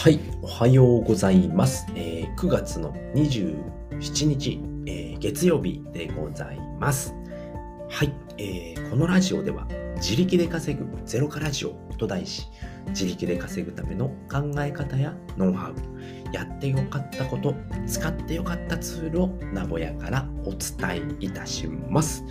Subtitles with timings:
[0.00, 1.84] はい、おはようございます。
[1.96, 7.12] えー9月の27日、えー月曜日でございます。
[7.90, 9.66] はい、えーこのラジオでは
[9.96, 12.46] 自力で稼ぐゼロカラジオと題し、
[12.90, 15.74] 自力で稼ぐための考え方やノウハウ、
[16.32, 17.56] やってよかったこと、
[17.88, 22.24] 使ってよかったツールを名古屋からお伝えいたします。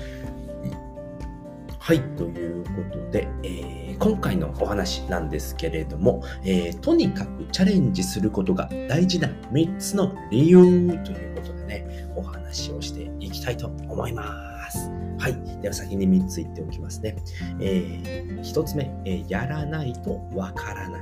[1.88, 14.92] はい、ということで、えー今回のお話なんですけれども、えーとにかくチャレンジすることが大事な3つの理由ということでね、お話をしていきたいと思います。
[15.18, 15.62] はい。
[15.62, 17.16] では先に3つ言っておきますね。
[17.62, 20.98] え1つ目、えやらないとわからな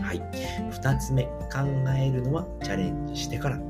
[0.00, 0.20] はい。
[0.70, 1.58] 2つ目、考
[1.98, 3.60] えるのはチャレンジしてから。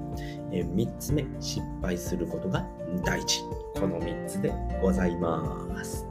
[0.53, 2.69] え3つ目、失敗することが
[3.03, 3.41] 大事。
[3.81, 4.53] この3つで
[4.83, 6.10] ございます。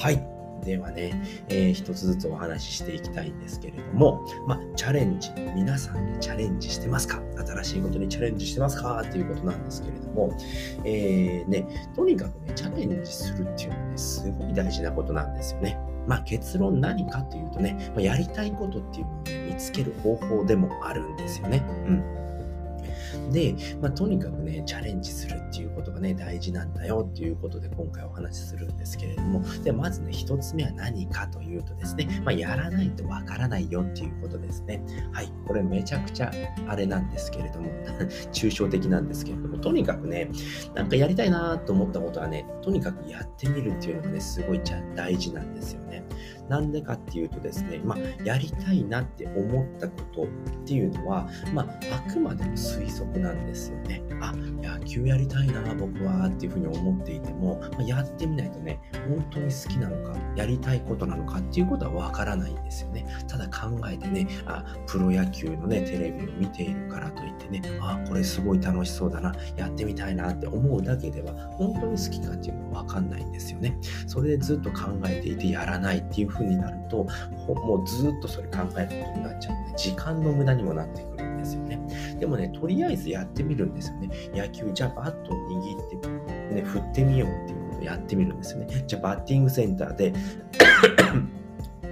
[0.00, 0.26] はい。
[0.64, 1.12] ではね、
[1.48, 7.20] えー一つずつお話ししていきたいんですけれども、まあ、チャレンジ、皆さんでチャレンジしてますか？
[7.36, 9.02] 新しいことにチャレンジしてますか？
[9.02, 10.32] っていうことなんですけれども、
[10.84, 15.78] えーね、とにかくね、チャレンジするっていうのはね、すごい大事なことなんですよね。
[16.06, 21.62] まあ、結論何かっていうとね、まあ、やりたいことっていうのを、ね、見つける方法でもあるんですよね。
[21.86, 22.23] うん。
[23.32, 34.82] で、まあ、とにかくね、チャレンジするっていうことがね、大事なんだよっていうことで今回お話しするんですけれども、で、まずね、一つ目は何かというとですね、まあ、やらないとわからないよっていうことですね。
[35.12, 36.32] はい、これめちゃくちゃ
[36.66, 37.70] あれなんですけれども、
[38.32, 40.30] 抽象的なんですけれども、とにかくね、
[40.74, 44.60] なんかやりたいなと思ったことはね、とにかくやってみるっていうのがね、すごい
[44.94, 46.04] 大事なんですよね。
[46.48, 50.26] なんでかっていうとですね、まあ、やりたいなって思ったことっ
[50.66, 51.66] ていうのは、まあ、
[52.06, 54.02] あくまでも推測なんですよね。
[54.20, 63.06] あ、野球やりたいな、僕はっていうふうに思っていても、まあ、やってみないとね、本当に好きなのか、やりたいことなのかっていうことはわからないんですよね。
[63.28, 73.78] ただ考えてね、あ、プロ野球のね、テレビを見ているからといってね、あ、これすごい楽しそうだな、やってみたいなって思うだけでは、本当に好きかっていうのはわかんないんですよね。
[74.06, 77.06] それでずっと考えていてやらないっていう風になると、
[77.48, 81.80] もうずっとそれ考えることになっちゃうので、時間の無駄にもなってくるんですよね。
[82.18, 84.10] でもね、とりあえずやってみるんですよね。
[84.34, 88.84] 野球、じゃあバットを握って、ね、振ってみようっていうことをやってみるんですよね。
[88.86, 90.12] じゃあバッティングセンターで、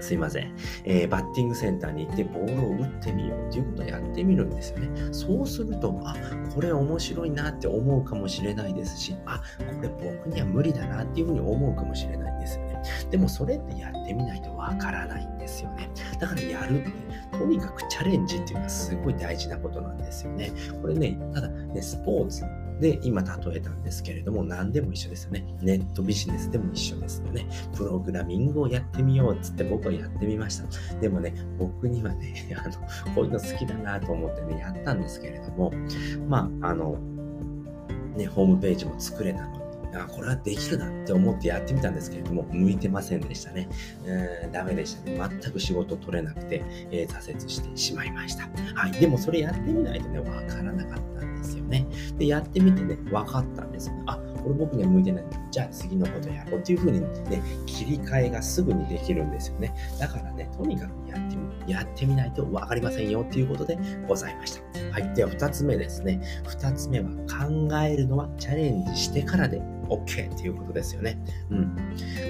[0.01, 0.53] すいません、
[0.85, 4.89] えーバッティングセンターに行ってボールを打ってみようっていうことをやってみるんですよね。
[5.13, 6.17] そうすると、あ、
[6.53, 12.32] これ面白いなって思うかもしれないですし、あ、これ僕には無理だなっていうふうに思うかもしれない
[13.13, 13.23] で。
[13.23, 15.89] もそれってやってみないとわからないんですよね。
[16.21, 20.53] だからやるって、とにかくチャレンジっていうのはすごい大事なことなんですよね。
[20.83, 22.45] これね、ただね、スポーツ
[22.81, 25.47] で今例えたんですけれども、何でも一緒ですよね。
[25.63, 27.47] ネットビジネスでも一緒ですよね。
[27.77, 31.01] プログラミングをやってみようっつって僕はやってみました。
[31.01, 32.75] でもね、僕にはね、 あの、
[33.15, 35.73] こういうの好きだなと思ってね、やったんですけれども、
[36.29, 36.99] まあ、あの、
[38.17, 39.62] ね、ホームページも作れたの、
[39.95, 43.69] あこれはできるなって思ってやってみたんですけれども、向いてませんでしたね。
[44.45, 45.39] うん、ダメでしたね。
[45.41, 48.49] 全く仕事取れなくて、えー挫折してしまいました。
[48.75, 48.93] はい。
[48.93, 51.87] でもそれやってみないとね、わからなかったんですよね。
[52.19, 54.05] で、やってみてね、分かったんですよね。
[54.07, 55.25] あ、これ僕には向いてない。
[55.51, 59.75] じゃあ次のことやろうっていう風にね、切り替えがすぐにできるんですよね。
[59.99, 63.79] だからね、とにかくやってみ、やってみないと分かりませんよっていうことで
[64.09, 64.63] ございました。
[64.93, 65.15] はい。
[65.15, 66.21] では2つ目ですね。
[66.45, 69.61] 2つ目は考えるのはチャレンジしてからで
[69.95, 71.19] OK っていうことですよね。
[71.51, 71.77] うん。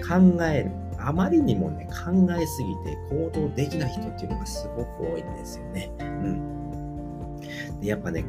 [0.07, 0.71] 考える。
[0.99, 5.91] あまりにもね、考えすぎて行動できない人っていうのがすごく多いんですよね。
[6.01, 7.41] うん。
[7.81, 8.29] でやっぱね、考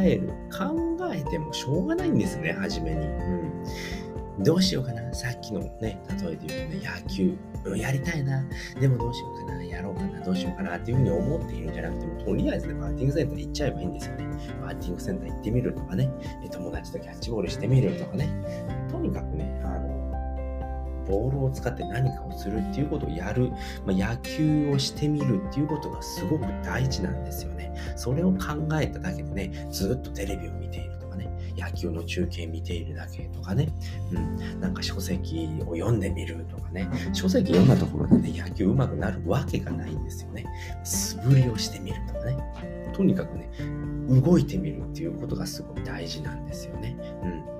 [0.00, 0.28] える。
[0.50, 0.74] 考
[1.12, 3.06] えてもしょうがないんですね、初めに。
[3.06, 3.64] うん。
[4.40, 5.14] どうしようかな。
[5.14, 7.36] さっきのね、例えで言うとね、野球。
[7.76, 8.44] やりたいな。
[8.80, 9.64] でもどうしようかな。
[9.64, 10.20] やろうかな。
[10.20, 14.24] どうしようかなっていうふうに思っているんじゃなくても、とりあえずね、バッティングセンター行っちゃえばいいんですよね。
[14.60, 16.10] バッティングセンター行ってみるとかね。
[16.52, 18.28] 友達とキャッチボールしてみるとかね。
[18.90, 19.96] とにかくね、あの、
[21.06, 23.50] ボールを使って何かをするっていうことをやる、
[23.86, 27.72] まあ、野球をしてみるっていうことがすごく大事なんですよね。
[27.96, 30.95] それを考えただけでね、ずっとテレビを見ている、
[31.56, 33.68] 野球の中継見ているだけとかね、
[34.12, 40.44] うん、なんか書籍を読んでみるとかね、書籍読んだところでね、野球上手くなるわけがないんですよね。
[40.84, 42.36] 素振りをしてみるとかね、
[42.92, 43.50] とにかくね、
[44.08, 46.96] 動いてみるっていうことがすごい大事なんですよね。
[47.22, 47.56] うん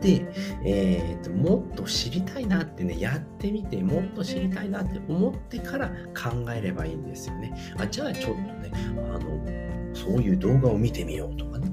[0.00, 0.26] で、
[0.64, 7.52] えーと、もっと知りたいなってね、やってみて、もっと知りたいなって思ってから考えればいいんですよね。
[7.78, 11.70] あじゃあちょっとね、あの、そういう動画を見てみようとかね。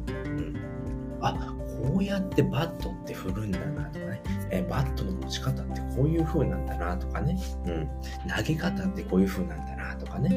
[1.21, 4.21] あ、こうやってバットって振るんだなとかね。
[4.49, 7.89] えバットの持ち方ってこういう風なんだなとかね、うん、
[8.29, 10.29] 投げ方ってこういう風なんだなとかね、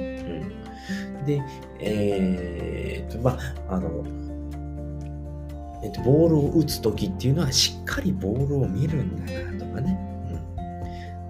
[1.19, 1.43] うん、で、
[1.79, 3.39] えー、と、ま
[3.69, 4.05] あ、あの、
[5.83, 9.99] えっと、ボールを打つ時っていうのはしっかりボールを見るんだなとかね、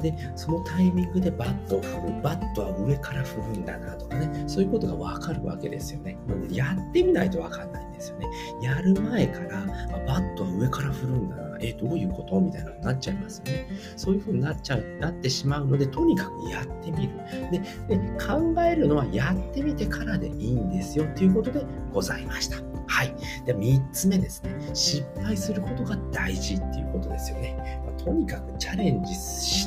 [0.00, 2.22] で、そのタイミングでバットを振る。
[2.22, 4.44] バットは上から振るんだなとかね。
[4.46, 6.16] そういうことがわかるわけですよね。
[6.50, 8.26] やってみないとわかんないんですよね。
[8.62, 9.66] やる前から、
[10.06, 11.58] バットは上から振るんだな。
[11.60, 12.40] え、どういうこと？
[12.40, 13.68] みたいなのになっちゃいますよね。
[13.96, 17.12] そういう風になっちゃう、なってしまうので、とにかくやってみる。
[17.50, 22.56] で、で考えるのはやってみてからでいいんですよっていうことでございました。
[22.86, 23.14] はい。
[23.46, 24.50] で、3つ目ですね。
[24.74, 27.82] 失敗することが大事っていうことですよね。
[27.86, 29.14] まあ、とにかくチャレンジ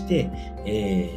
[0.03, 0.29] して、
[0.65, 1.09] え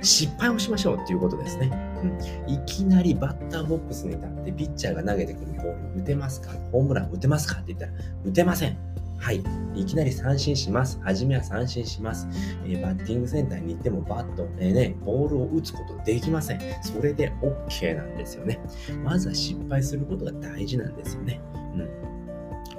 [0.00, 1.70] ー、失敗をしましょうっていうことですね。
[2.02, 6.50] うん、いきなりバッターボックスに立ってピッチャーが投げてくるボール打てますか？
[6.72, 7.60] ホームラン打てますか？
[7.60, 7.92] って言ったら
[8.24, 8.76] 打てません。
[9.18, 9.42] はい。
[9.74, 10.98] いきなり三振します。
[11.00, 12.26] はじめは三振します。
[12.64, 16.60] えー、バッティングセンターに行ってもバット、えー、ね、ボールを打つことできません。
[16.82, 18.58] それで OK なんですよね。
[19.04, 21.40] まずは失敗することが大事なんですよね。
[21.54, 22.11] うん。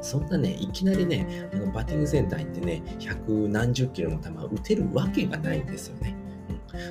[0.03, 6.15] そんなね、いきなりね、あのバッティングセンター行ってね、百何十キロの球を打てるわけがないんですよね。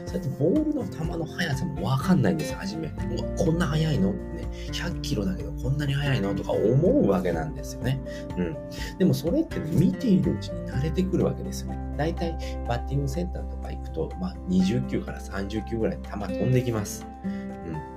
[0.06, 2.88] そうやってボールの球の速さもわかんないんですよ、初め。
[3.36, 4.10] こんな速いの？
[4.10, 6.34] ってね、100キロだけどこんなに速いの？
[6.34, 8.00] とか思うわけなんですよね。
[8.38, 8.56] うん。
[8.98, 11.78] でもそれってね、見ているうちに慣れてくるわけですよね。
[11.96, 12.38] 大体
[12.68, 17.04] バッティングセンターとか行くと、まあ、20球から30球ぐらい球飛んできます。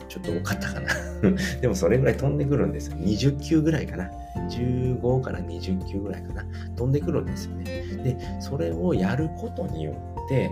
[0.07, 0.87] ちょっと多かったかな。
[1.61, 2.97] でもそれぐらい飛んでくるんですよ。
[2.97, 4.09] 20球ぐらいかな。
[4.49, 6.45] 15から20球ぐらいかな。
[6.75, 7.63] 飛んでくるんですよね。
[8.03, 9.93] で、それをやることによ
[10.25, 10.49] って、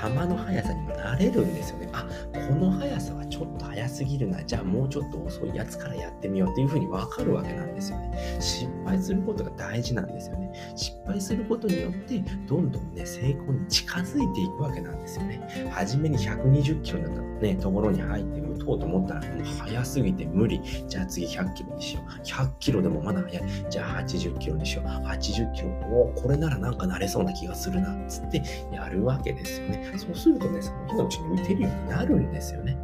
[0.00, 1.88] 球の速さにも慣れるんですよね。
[1.92, 4.42] あ、この速さはちょっと速すぎるな。
[4.42, 8.38] じゃあもうちょっと遅いやつからやってみようっていうふうにわかるわけなんですよね。
[8.40, 10.52] 失敗することが大事なんですよね。
[10.74, 12.18] 失敗することによって、
[12.48, 15.68] どんどんね、成功に近づいていくわけなんですよね。
[15.70, 20.60] 初めに120キロのね、ところに入って打とうと思ったら、もう速すぎて無理。
[20.88, 22.22] じゃあ次100キロにしよう。
[22.22, 23.42] 100キロでもまだ速い。
[23.70, 24.86] じゃあ80キロにしよう。
[24.86, 25.68] 80キロ。
[25.90, 27.96] おこれならなんか慣れそうな気がするな。
[28.06, 28.42] つって
[28.72, 29.89] やるわけですよね。
[29.98, 32.76] そうするとね、その日のうちに打てるようになるんですよね。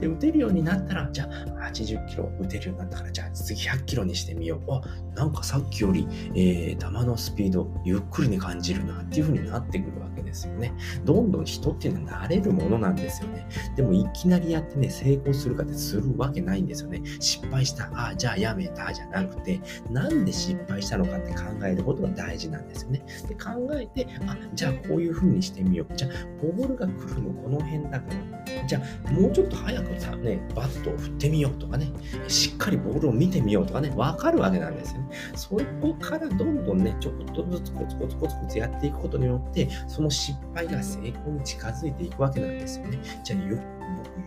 [0.00, 4.72] で、打てるようになったら、じゃあ80キロ打てるようになったから、じゃあ次100キロにしてみよう。
[4.72, 4.82] あ、
[5.14, 10.72] なんかさっきより、えー、球のスピードゆっくりに感じるなっていう風になってくるわけですよね。
[11.04, 13.46] どんどん人っていうのは慣れるものなんですよね。
[13.76, 17.02] でもいきなりやってね、成功するかってするわけないんですよね。
[17.20, 19.60] 失敗した、あ、じゃあやめたじゃなくて、
[19.90, 23.04] なんで失敗したのかって考えることが大事なんですよね。
[23.28, 25.96] で、考えて、あ、じゃあこういう風にしてみよう。
[25.96, 26.10] じゃあ
[26.42, 31.90] ボールが来るのこの辺だから、じゃあもうちょっと早くさ、ね、バットを振ってみようとかね、
[32.28, 35.08] しっかりボールを見てみようとかね、わかるわけなんですよね。
[35.34, 42.98] そこからどんどんね、ちょっとずつコツコツコツコツやっていくことによって、その失敗が成功に近づいていくわけなんですよね。
[43.24, 43.38] じゃあ、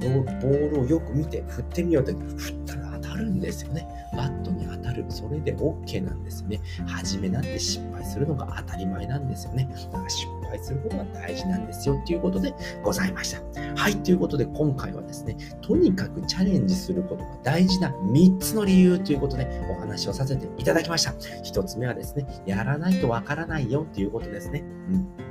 [0.02, 3.88] ボールをよく見て振ってみようって振ったら当たるんですよね。
[4.16, 5.06] バットに当たる。
[5.10, 6.62] それで OK なんですよね。
[6.88, 9.68] 初めなんて失敗するのが当たり前なんですよね。
[9.92, 12.54] だから失敗することが大事なんですよっていうことで
[12.84, 13.42] ございました。
[13.76, 21.12] はい、ということで今回はですね、とにかくチャレンジすることが大事な3つの理由ということでお話をさせていただきました。
[21.12, 24.64] 1つ目はですね、やらないとわからないよっていうことですね。
[24.92, 25.30] うん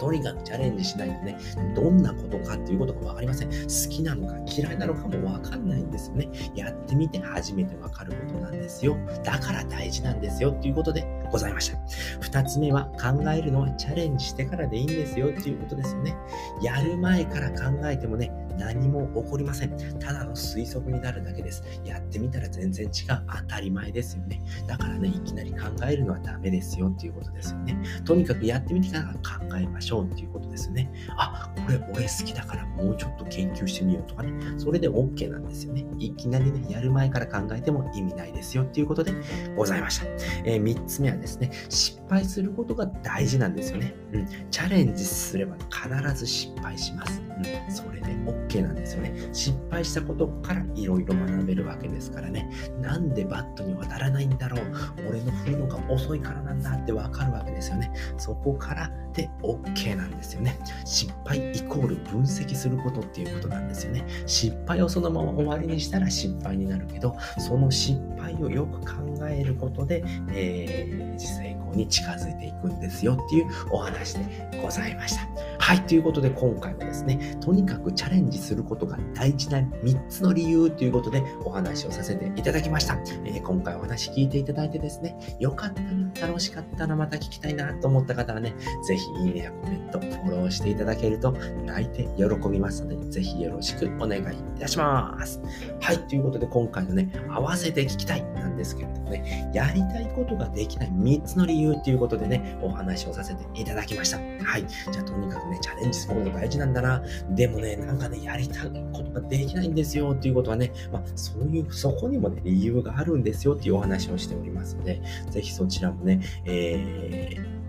[0.00, 1.36] とにかくチャレンジしないとね、
[1.76, 3.50] どんなことかっていうことが分かりません。
[3.50, 6.30] 好きなのか嫌いなのかも分かんないんですよね。
[6.54, 8.96] やってみて初めて分かることなんですよ。
[9.22, 11.78] だから大事なんですよっていうことでございました。
[12.20, 16.14] 二つ目は考えるのはチャレンジしてからでいいんですよっていうことですよね。
[16.62, 19.76] やる前から考えてもね、何も起こりません。
[19.98, 21.64] ただの推測になるだけです。
[21.82, 22.92] やってみたら全然違う。
[23.38, 24.42] 当たり前ですよね。
[24.68, 27.82] だからね、いきなり考えるのはダメですよっていうことですよね。
[28.04, 30.92] とにかくやってみてから考えましょうっていうことですよね。
[31.16, 34.32] あ、これ俺好きだからもうちょっと研究してみようとかね。
[34.58, 35.86] それで OK なんですよね。
[35.98, 39.14] いきなりね、やる前から考えても意味ないですよっていうことで
[39.56, 40.06] ございました。
[40.44, 43.94] えー、3つ目はですね、失敗することが大事なんですよね。
[44.12, 44.26] うん。
[44.50, 47.22] チャレンジすれば必ず失敗します。
[47.22, 47.74] うん。
[47.74, 49.14] それで OK OK なんですよね。
[49.32, 52.50] 失敗したことからいろいろ学べるわけですからね。
[52.80, 54.60] なんでバットに渡らないんだろう。
[55.08, 57.92] 俺の振るのが遅いからなんだってわかるわけですよね。
[58.18, 60.58] そこからで OK なんですよね。
[60.84, 64.04] 失敗イコール分析することっていうことなんですよね。
[64.26, 70.02] 失敗をそのまま終わりにしたら失敗になるけど、その失敗をよく考えることで、
[70.32, 75.28] えー、成功に近づいていくんですよっていうお話でございました。
[75.70, 82.94] はい、ということで今回はですね、とにかくチャレンジすることが大事な3つの理由ということでお話をさせていただきました。
[83.24, 91.30] えー、今回お話聞いていただいてですね、よかったな、楽しかったな、また聞きたいなと思った方はね、ぜひいいねやコメント、フォローしていただけると
[91.64, 94.24] 泣いて喜びますので、ぜひよろしくお願いい
[94.58, 95.40] たします。
[95.80, 98.24] はい、ということで今回のね、合わせて聞きたい
[98.60, 104.18] ですけれどもね、やりたいことができない3つの理由ということでね、お話をさせていただきました。
[104.18, 104.66] はい。
[104.92, 107.02] じゃあとにかくね、チャレンジすること大事なんだな。
[107.30, 115.00] でもね、なんかね、やりたいことができないんですよっていうことはね、まあ、そういう、そこにもね、理由があるんですよっていうお話をしておりますので、
[115.30, 117.60] ぜひそちらもね、えー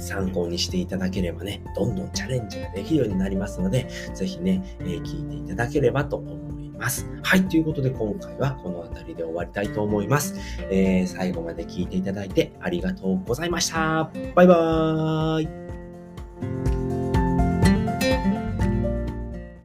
[0.00, 7.06] 参考にしていただければね、どんどんチャレンジができるようになりますので、ぜひね、えー、聞いていただければと思いますます。
[7.22, 10.34] はい、ということで今回はこの辺りで終わりたいと思います。
[10.70, 14.10] えー、最後まで聞いていただいてありがとうございました。
[14.34, 15.73] バイバーイ。